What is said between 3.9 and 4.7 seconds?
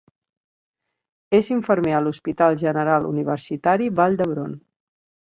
Vall d'Hebron.